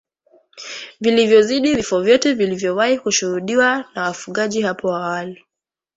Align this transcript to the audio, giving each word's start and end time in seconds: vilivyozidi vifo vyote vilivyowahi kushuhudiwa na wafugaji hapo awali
vilivyozidi 1.01 1.75
vifo 1.75 2.01
vyote 2.01 2.33
vilivyowahi 2.33 2.99
kushuhudiwa 2.99 3.85
na 3.95 4.01
wafugaji 4.03 4.61
hapo 4.61 4.93
awali 4.95 5.45